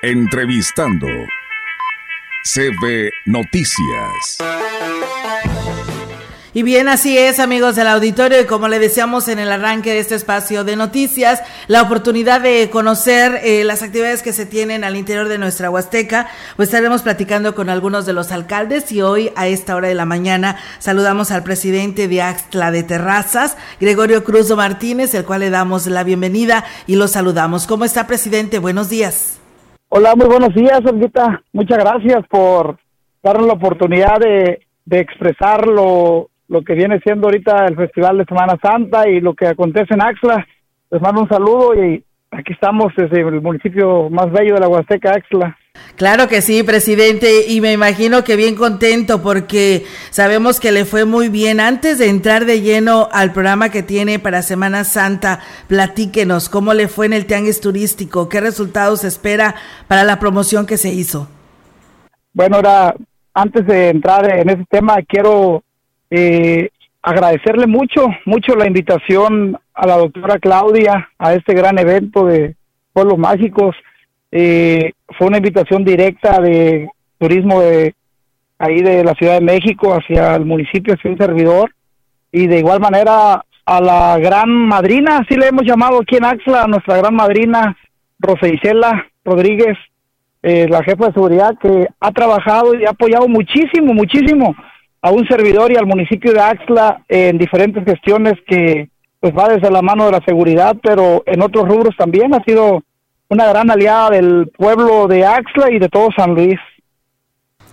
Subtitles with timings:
[0.00, 1.08] Entrevistando.
[2.44, 4.38] CB Noticias.
[6.54, 9.98] Y bien, así es, amigos del auditorio, y como le decíamos en el arranque de
[9.98, 14.94] este espacio de noticias, la oportunidad de conocer eh, las actividades que se tienen al
[14.94, 19.48] interior de nuestra Huasteca, pues estaremos platicando con algunos de los alcaldes y hoy a
[19.48, 25.12] esta hora de la mañana saludamos al presidente de Axtla de Terrazas, Gregorio Cruz Martínez,
[25.14, 27.66] el cual le damos la bienvenida y lo saludamos.
[27.66, 28.60] ¿Cómo está, presidente?
[28.60, 29.38] Buenos días.
[29.90, 31.42] Hola, muy buenos días, Olguita.
[31.54, 32.78] Muchas gracias por
[33.22, 38.58] darnos la oportunidad de, de expresarlo lo que viene siendo ahorita el Festival de Semana
[38.60, 40.46] Santa y lo que acontece en Axla.
[40.90, 45.12] Les mando un saludo y aquí estamos desde el municipio más bello de la Huasteca,
[45.12, 45.56] Axla.
[45.96, 51.04] Claro que sí, presidente, y me imagino que bien contento porque sabemos que le fue
[51.04, 51.60] muy bien.
[51.60, 56.88] Antes de entrar de lleno al programa que tiene para Semana Santa, platíquenos cómo le
[56.88, 59.54] fue en el tianguis turístico, qué resultados espera
[59.88, 61.28] para la promoción que se hizo.
[62.32, 62.94] Bueno, ahora,
[63.34, 65.64] antes de entrar en ese tema, quiero
[66.10, 66.70] eh,
[67.08, 72.54] agradecerle mucho, mucho la invitación a la doctora Claudia a este gran evento de
[72.92, 73.74] Pueblos Mágicos.
[74.30, 77.94] Eh, fue una invitación directa de turismo de
[78.58, 81.74] ahí de la Ciudad de México hacia el municipio, hacia un servidor.
[82.30, 86.64] Y de igual manera a la gran madrina, así le hemos llamado aquí en Axla,
[86.64, 87.74] a nuestra gran madrina,
[88.18, 88.48] Rosa
[89.24, 89.78] Rodríguez,
[90.42, 94.54] eh, la jefa de seguridad, que ha trabajado y ha apoyado muchísimo, muchísimo
[95.00, 98.88] a un servidor y al municipio de Axla en diferentes gestiones que
[99.20, 102.82] pues va desde la mano de la seguridad, pero en otros rubros también ha sido
[103.28, 106.58] una gran aliada del pueblo de Axla y de todo San Luis.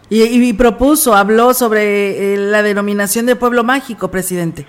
[0.07, 4.65] Y, propuso, habló sobre eh, la denominación de pueblo mágico, presidente.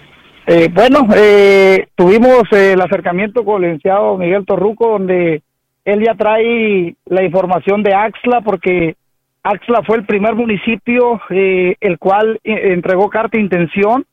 [0.46, 5.42] Eh, bueno, eh, tuvimos el acercamiento con el licenciado Miguel Torruco, donde
[5.84, 8.96] él ya trae la información de Axla, porque
[9.46, 14.04] Axla fue el primer municipio eh, el cual eh, entregó carta de intención.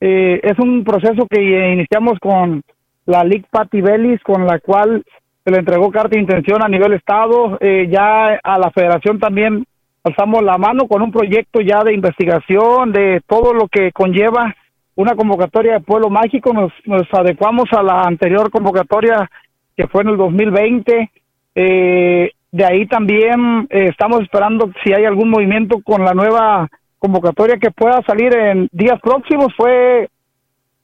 [0.00, 1.40] Eh, es un proceso que
[1.72, 2.62] iniciamos con
[3.06, 5.04] la Lic Patti Bellis, con la cual
[5.44, 7.56] se le entregó carta de intención a nivel estado.
[7.88, 9.64] ya a la federación también
[10.02, 14.54] alzamos la mano con un proyecto ya de investigación de todo lo que conlleva
[14.96, 16.52] una convocatoria de pueblo mágico.
[16.52, 19.30] Nos, nos adecuamos a la anterior convocatoria
[19.76, 21.10] que fue en el 2020.
[21.54, 26.68] Eh, de ahí también eh, estamos esperando si hay algún movimiento con la nueva
[26.98, 29.54] convocatoria que pueda salir en días próximos.
[29.56, 30.08] Fue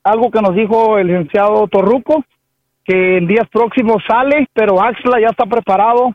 [0.04, 2.24] algo que nos dijo el licenciado Torruco,
[2.84, 6.14] que en días próximos sale, pero Axla ya está preparado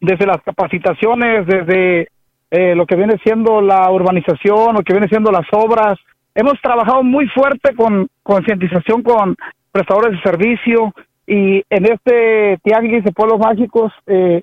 [0.00, 2.08] desde las capacitaciones, desde
[2.50, 5.98] eh, lo que viene siendo la urbanización, lo que viene siendo las obras.
[6.34, 9.36] Hemos trabajado muy fuerte con concientización con
[9.72, 10.92] prestadores de servicio
[11.26, 14.42] y en este tianguis de pueblos mágicos eh,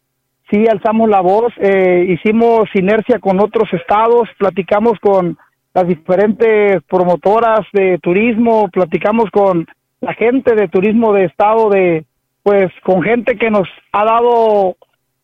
[0.49, 5.37] sí alzamos la voz, eh, hicimos sinergia con otros estados, platicamos con
[5.73, 9.67] las diferentes promotoras de turismo, platicamos con
[10.01, 12.05] la gente de turismo de estado, de
[12.43, 14.77] pues con gente que nos ha dado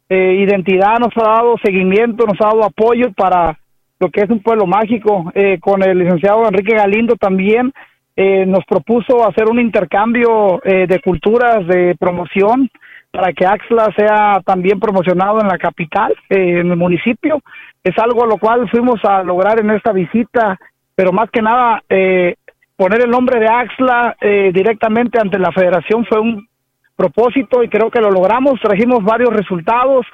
[0.09, 3.57] eh, identidad, nos ha dado seguimiento, nos ha dado apoyo para
[3.99, 5.31] lo que es un pueblo mágico.
[5.33, 7.71] Eh, con el licenciado Enrique Galindo también
[8.15, 12.69] nos propuso hacer un intercambio de culturas, de promoción
[13.13, 17.41] para que Axla sea también promocionado en la capital, eh, en el municipio.
[17.83, 20.57] Es algo a lo cual fuimos a lograr en esta visita,
[20.95, 22.35] pero más que nada eh,
[22.75, 26.47] poner el nombre de Axla eh, directamente ante la federación fue un
[26.95, 30.07] propósito y creo que lo logramos, trajimos varios resultados.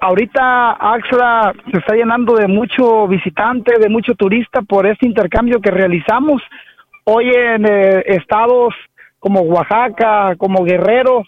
[0.00, 5.70] ahorita Axla se está llenando de mucho visitante, de mucho turista por este intercambio que
[5.70, 6.40] realizamos.
[7.08, 7.64] Hoy en
[8.06, 8.74] estados
[9.20, 11.22] como Oaxaca, como Guerrero,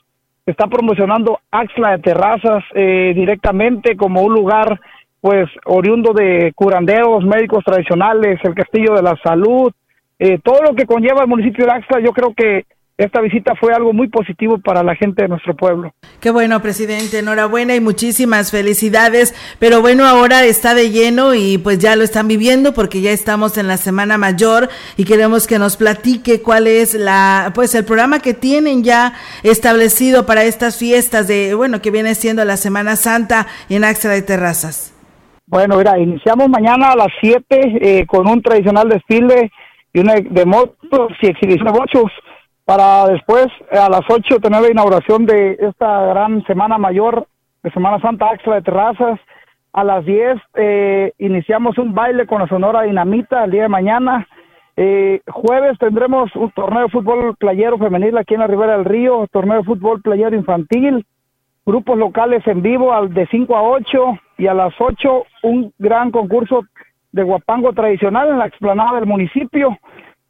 [0.45, 4.81] está promocionando Axla de Terrazas eh, directamente como un lugar
[5.21, 9.71] pues oriundo de curanderos, médicos tradicionales, el Castillo de la Salud,
[10.19, 12.67] eh, todo lo que conlleva el municipio de Axla, yo creo que
[12.99, 15.93] esta visita fue algo muy positivo para la gente de nuestro pueblo.
[16.21, 19.37] Qué bueno, presidente, enhorabuena y muchísimas felicidades.
[19.61, 23.57] Pero bueno, ahora está de lleno y pues ya lo están viviendo porque ya estamos
[23.57, 28.19] en la Semana Mayor y queremos que nos platique cuál es la pues el programa
[28.19, 29.15] que tienen ya
[29.45, 34.23] establecido para estas fiestas de bueno, que viene siendo la Semana Santa en Axtra de
[34.23, 34.93] Terrazas.
[35.47, 39.53] Bueno, mira, iniciamos mañana a las 7 eh, con un tradicional desfile
[39.93, 42.11] y una de motos y exhibición de bochos
[42.69, 47.27] para después a las 8 tener la inauguración de esta gran semana mayor
[47.63, 49.19] de Semana Santa Axla de Terrazas.
[49.73, 54.29] A las 10 eh, iniciamos un baile con la Sonora Dinamita el día de mañana.
[54.77, 59.27] Eh, jueves tendremos un torneo de fútbol playero femenil aquí en la Ribera del Río,
[59.33, 61.07] torneo de fútbol playero infantil.
[61.65, 66.11] grupos locales en vivo al de 5 a 8 y a las 8 un gran
[66.11, 66.65] concurso
[67.13, 69.79] de guapango tradicional en la explanada del municipio.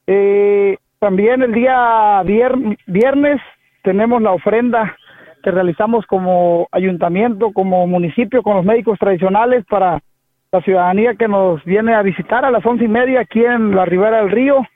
[0.07, 3.41] Eh, también el día viernes
[3.83, 4.97] tenemos la ofrenda
[5.43, 10.03] que realizamos como ayuntamiento, como municipio, con los médicos tradicionales para
[10.51, 13.85] la ciudadanía que nos viene a visitar a las once y media aquí en la
[13.85, 14.67] Ribera del Río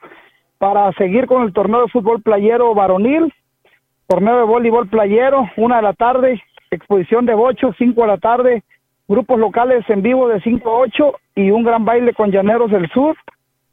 [0.58, 3.32] para seguir con el torneo de fútbol playero varonil,
[4.06, 6.40] torneo de voleibol playero, una de la tarde,
[6.70, 8.62] exposición de bocho, cinco de la tarde,
[9.08, 12.88] grupos locales en vivo de cinco a ocho y un gran baile con Llaneros del
[12.90, 13.16] Sur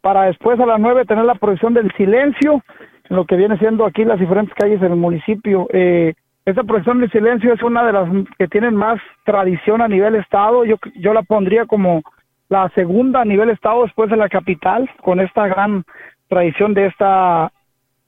[0.02, 2.64] para después a las nueve tener la proyección del silencio,
[3.10, 5.68] en lo que viene siendo aquí las diferentes calles del municipio.
[5.72, 6.14] Eh,
[6.46, 10.66] esta proyección del silencio es una de las que tienen más tradición a nivel estado.
[10.66, 12.02] Yo, yo la pondría como
[12.50, 15.84] la segunda a nivel estado después de la capital, con esta gran
[16.28, 17.52] tradición de esta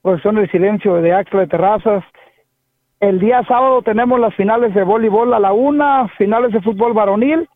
[0.02, 2.04] proyección del silencio de Axla de Terrazas.
[3.00, 7.48] El día sábado tenemos las finales de voleibol a la una, finales de fútbol varonil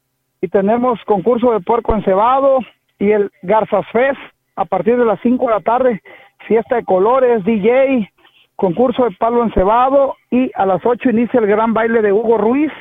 [0.42, 2.60] y tenemos concurso de puerco encebado
[3.00, 4.20] y el Garzas Fest
[4.56, 6.02] a partir de las cinco de la tarde,
[6.48, 8.10] fiesta de colores, DJ,
[8.56, 12.72] concurso de palo encebado y a las 8 inicia el gran baile de Hugo Ruiz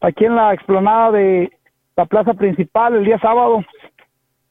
[0.00, 1.50] aquí en la explanada de
[1.96, 3.64] la plaza principal el día sábado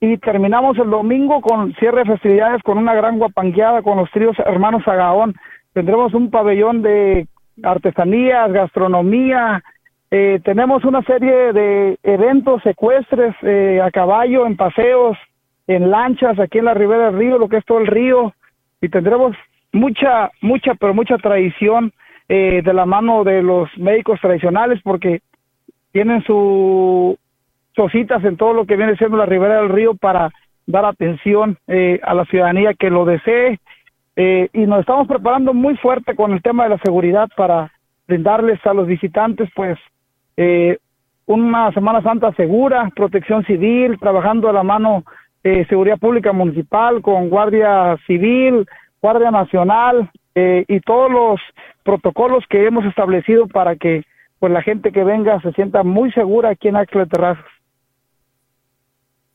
[0.02, 4.38] y terminamos el domingo con cierre de festividades con una gran guapangueada con los tríos
[4.40, 5.36] hermanos Agaón.
[5.74, 7.28] Tendremos un pabellón de
[7.64, 9.64] artesanías, gastronomía,
[10.12, 15.18] eh, tenemos una serie de eventos secuestres eh, a caballo, en paseos,
[15.68, 18.34] en lanchas aquí en la ribera del río, lo que es todo el río,
[18.82, 19.36] y tendremos
[19.72, 21.92] mucha, mucha, pero mucha tradición
[22.30, 25.22] eh, de la mano de los médicos tradicionales porque
[25.92, 27.18] tienen sus
[27.76, 30.32] cositas en todo lo que viene siendo la ribera del río para
[30.66, 33.60] dar atención eh, a la ciudadanía que lo desee.
[34.16, 37.72] Eh, y nos estamos preparando muy fuerte con el tema de la seguridad para
[38.08, 39.78] brindarles a los visitantes pues
[41.26, 45.04] una Semana Santa segura, protección civil, trabajando a la mano
[45.70, 48.66] seguridad pública municipal con guardia civil,
[49.06, 51.40] Guardia Nacional eh, y todos los
[51.84, 54.04] protocolos que hemos establecido para que
[54.40, 57.46] pues la gente que venga se sienta muy segura aquí en Axel de Terrazas.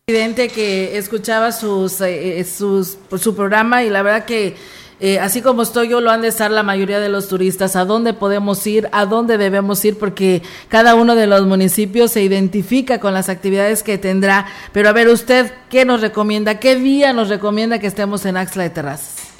[0.07, 4.57] Presidente que escuchaba sus, eh, sus su programa y la verdad que
[5.01, 7.77] eh, así como estoy yo, lo han de estar la mayoría de los turistas.
[7.77, 8.89] ¿A dónde podemos ir?
[8.93, 9.99] ¿A dónde debemos ir?
[9.99, 14.47] Porque cada uno de los municipios se identifica con las actividades que tendrá.
[14.73, 16.61] Pero a ver, usted, ¿qué nos recomienda?
[16.61, 19.31] ¿Qué día nos recomienda que estemos en Axla de Terrazas?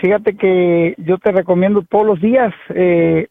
[0.00, 2.54] Fíjate que yo te recomiendo todos los días.
[2.74, 3.26] Eh,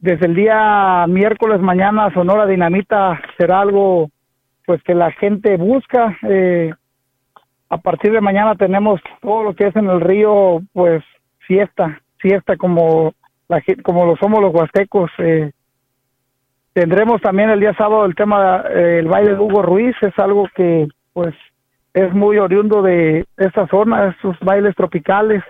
[0.00, 4.10] desde el día miércoles mañana Sonora Dinamita será algo
[4.66, 6.16] pues que la gente busca.
[6.28, 6.72] Eh,
[7.70, 11.02] a partir de mañana tenemos todo lo que es en el río, pues
[11.46, 13.14] fiesta, fiesta como
[13.48, 15.10] la como lo somos los huastecos.
[15.18, 15.52] Eh,
[16.72, 20.88] tendremos también el día sábado el tema del baile de Hugo Ruiz, es algo que
[21.12, 21.34] pues
[21.94, 25.42] es muy oriundo de esta zona, estos bailes tropicales.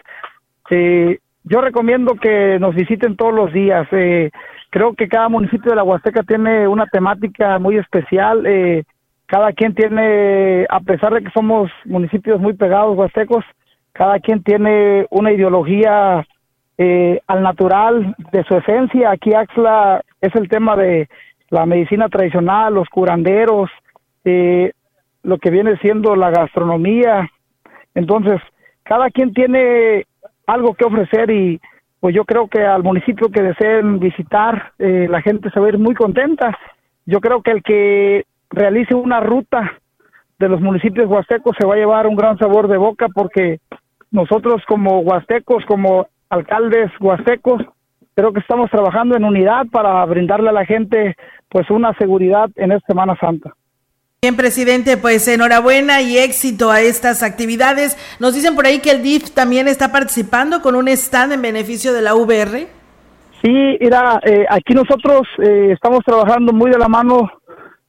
[0.71, 3.87] Eh, yo recomiendo que nos visiten todos los días.
[3.93, 4.31] Eh,
[4.71, 8.47] creo que cada municipio de la Huasteca tiene una temática muy especial.
[8.47, 8.85] Eh,
[9.29, 13.45] cada quien tiene, a pesar de que somos municipios muy pegados huastecos,
[13.93, 16.27] cada quien tiene una ideología
[16.79, 19.11] eh, al natural de su esencia.
[19.11, 21.11] Aquí Axla es el tema de
[21.51, 23.69] la medicina tradicional, los curanderos,
[24.25, 24.73] eh,
[25.23, 27.29] lo que viene siendo la gastronomía.
[27.95, 28.41] Entonces,
[28.83, 30.07] cada quien tiene
[30.47, 31.61] algo que ofrecer y
[32.01, 35.71] pues yo creo que al municipio que deseen visitar, eh, la gente se va a
[35.71, 36.57] ir muy contenta.
[37.05, 39.79] Yo creo que el que realice una ruta
[40.39, 43.61] de los municipios huastecos se va a llevar un gran sabor de boca porque
[44.11, 47.63] nosotros como huastecos, como alcaldes huastecos,
[48.15, 51.17] creo que estamos trabajando en unidad para brindarle a la gente
[51.49, 53.55] pues una seguridad en esta Semana Santa.
[54.21, 57.97] Bien, presidente, pues enhorabuena y éxito a estas actividades.
[58.19, 61.93] Nos dicen por ahí que el DIF también está participando con un stand en beneficio
[61.93, 62.67] de la VR.
[63.41, 67.31] Sí, mira, eh, aquí nosotros eh, estamos trabajando muy de la mano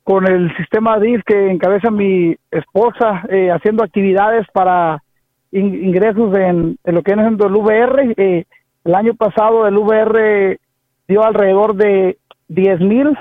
[0.09, 5.03] con el sistema DIF que encabeza mi esposa, eh, haciendo actividades para
[5.51, 8.15] ingresos en, lo que viene el VR.
[8.17, 10.57] el año pasado el VR
[11.07, 13.15] dio alrededor de 10 mil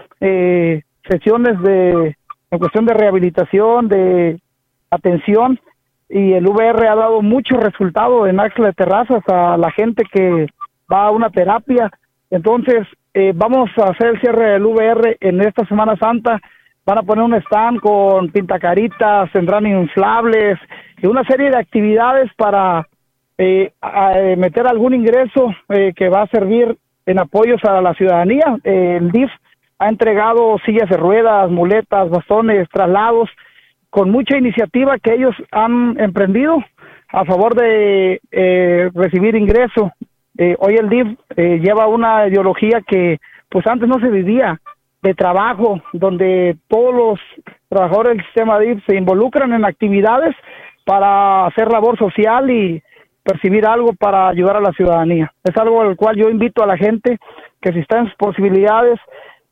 [1.07, 2.17] sesiones de
[2.51, 4.41] en cuestión de rehabilitación, de
[4.91, 5.61] atención,
[6.09, 10.47] y el VR ha dado mucho resultado en Axla de Terrazas a la gente que
[10.91, 11.91] va a una terapia.
[12.31, 16.41] Entonces, eh, vamos a hacer el cierre del VR en esta Semana Santa.
[16.89, 20.59] Van a poner un stand con pintacaritas, tendrán inflables
[21.03, 22.89] y una serie de actividades para
[23.37, 23.75] eh,
[24.39, 28.57] meter algún ingreso eh, que va a servir en apoyos a la ciudadanía.
[28.65, 29.31] el DIF
[29.79, 33.29] ha entregado sillas de ruedas, muletas, bastones, traslados,
[33.91, 36.57] con mucha iniciativa que ellos han emprendido
[37.09, 39.93] a favor de eh, recibir ingreso.
[40.39, 43.19] Eh, hoy el DIF eh, lleva una ideología que
[43.51, 44.59] pues antes no se vivía
[45.03, 47.21] de trabajo, donde todos los
[47.69, 50.35] trabajadores del sistema DIF se involucran en actividades
[50.85, 52.83] para hacer labor social y
[53.23, 55.33] percibir algo para ayudar a la ciudadanía.
[55.45, 57.19] Es algo al cual yo invito a la gente
[57.61, 58.99] que si está en sus posibilidades,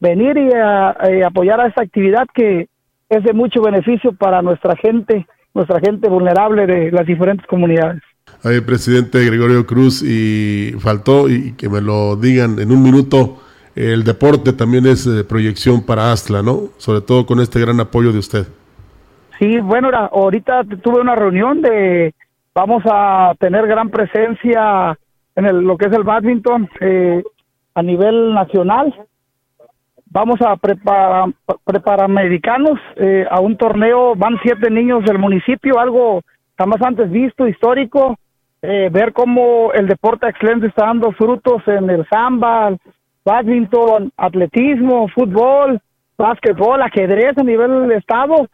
[0.00, 2.69] venir y apoyar a esta actividad que
[3.09, 8.03] es de mucho beneficio para nuestra gente, nuestra gente vulnerable de las diferentes comunidades.
[8.43, 13.43] Ay, presidente Gregorio Cruz, y faltó, y que me lo digan en un minuto,
[13.76, 16.71] el deporte también es eh, proyección para Astla, ¿no?
[16.78, 18.47] Sobre todo con este gran apoyo de usted.
[19.38, 22.14] Sí, bueno, ahorita tuve una reunión de,
[22.54, 24.99] vamos a tener gran presencia
[25.37, 27.23] en el, lo que es el badminton eh,
[27.75, 28.95] a nivel nacional
[30.16, 31.28] vamos a preparar,
[31.64, 36.23] preparar americanos eh, a un torneo, van siete niños del municipio, algo
[36.56, 38.16] jamás antes visto, histórico,
[38.62, 42.75] eh, ver cómo el deporte excelente está dando frutos en el samba,
[43.26, 45.80] badminton, atletismo, fútbol,
[46.16, 48.49] básquetbol, ajedrez a nivel del estado.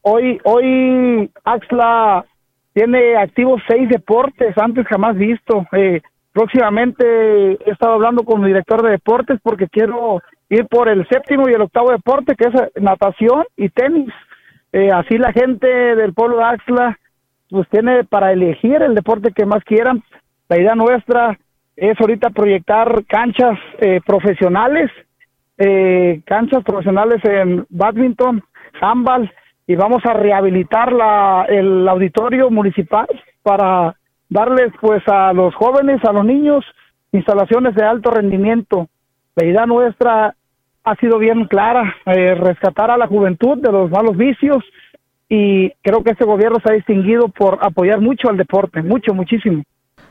[0.00, 2.24] Hoy, hoy Axla
[2.72, 5.66] tiene activos seis deportes antes jamás visto.
[5.72, 6.00] Eh,
[6.32, 7.04] próximamente
[7.52, 11.52] he estado hablando con mi director de deportes porque quiero ir por el séptimo y
[11.52, 14.12] el octavo deporte, que es natación y tenis.
[14.72, 16.98] Eh, así la gente del pueblo de Axla,
[17.50, 20.02] pues tiene para elegir el deporte que más quieran.
[20.48, 21.38] La idea nuestra
[21.80, 24.90] es ahorita proyectar canchas eh, profesionales,
[25.56, 28.42] eh, canchas profesionales en badminton,
[28.80, 29.30] handball,
[29.66, 33.06] y vamos a rehabilitar la, el auditorio municipal
[33.42, 33.94] para
[34.28, 36.64] darles pues a los jóvenes, a los niños,
[37.12, 38.88] instalaciones de alto rendimiento.
[39.36, 40.34] La idea nuestra
[40.84, 44.64] ha sido bien clara, eh, rescatar a la juventud de los malos vicios
[45.28, 49.62] y creo que este gobierno se ha distinguido por apoyar mucho al deporte, mucho, muchísimo.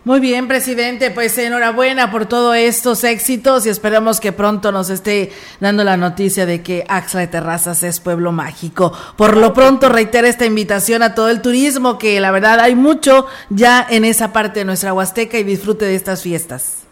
[0.07, 5.31] Muy bien, presidente, pues enhorabuena por todos estos éxitos y esperamos que pronto nos esté
[5.59, 8.93] dando la noticia de que Axla de Terrazas es pueblo mágico.
[9.17, 13.25] Por lo pronto reitera esta invitación a todo el turismo, que la verdad hay mucho
[13.49, 16.87] ya en esa parte de nuestra Huasteca y disfrute de estas fiestas.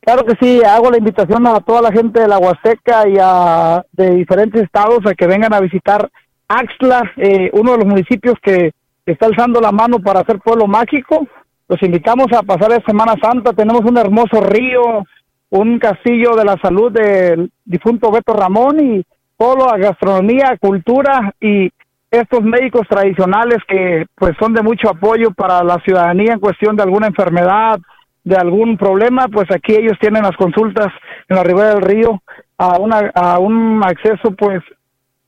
[0.00, 3.84] Claro que sí, hago la invitación a toda la gente de la Huasteca y a,
[3.92, 6.10] de diferentes estados a que vengan a visitar
[6.48, 8.72] Axla, eh, uno de los municipios que
[9.04, 11.28] está alzando la mano para hacer pueblo mágico.
[11.68, 13.52] Los invitamos a pasar la Semana Santa.
[13.52, 15.04] Tenemos un hermoso río,
[15.50, 19.04] un castillo de la salud del difunto Beto Ramón y
[19.36, 21.70] toda la gastronomía, cultura y
[22.10, 26.82] estos médicos tradicionales que pues son de mucho apoyo para la ciudadanía en cuestión de
[26.82, 27.78] alguna enfermedad,
[28.24, 30.88] de algún problema, pues aquí ellos tienen las consultas
[31.28, 32.22] en la ribera del río
[32.56, 34.62] a, una, a un acceso pues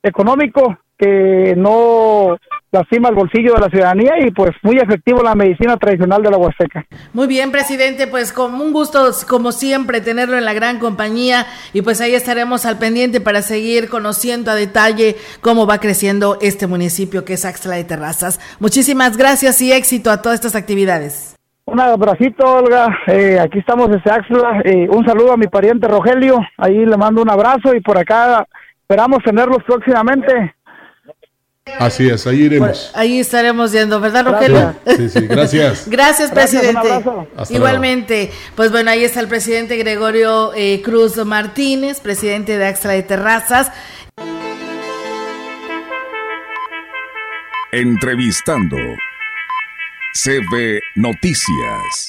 [0.02, 2.38] económico que no
[2.72, 6.36] lastima el bolsillo de la ciudadanía y pues muy efectivo la medicina tradicional de la
[6.36, 6.86] Huasteca.
[7.12, 11.82] Muy bien, presidente, pues con un gusto como siempre tenerlo en la gran compañía y
[11.82, 17.24] pues ahí estaremos al pendiente para seguir conociendo a detalle cómo va creciendo este municipio
[17.24, 18.40] que es Axla de Terrazas.
[18.60, 21.36] Muchísimas gracias y éxito a todas estas actividades.
[21.66, 22.88] Un abracito, Olga.
[23.06, 24.60] Eh, aquí estamos desde Axla.
[24.64, 26.40] Eh, un saludo a mi pariente Rogelio.
[26.56, 28.44] Ahí le mando un abrazo y por acá
[28.82, 30.54] esperamos tenerlos próximamente.
[31.78, 32.90] Así es, ahí iremos.
[32.94, 34.74] Ahí estaremos yendo, ¿verdad, Rogelio?
[34.96, 35.84] Sí, sí, gracias.
[35.88, 36.88] gracias, presidente.
[37.48, 43.02] Igualmente, pues bueno, ahí está el presidente Gregorio eh, Cruz Martínez, presidente de Axla de
[43.02, 43.70] Terrazas.
[47.72, 48.76] Entrevistando
[50.12, 52.08] CB Noticias.